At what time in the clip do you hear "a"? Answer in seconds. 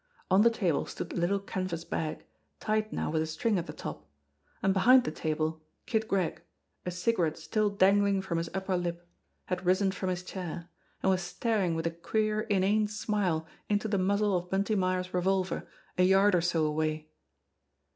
3.21-3.27, 6.87-6.89, 11.85-11.91, 15.99-16.03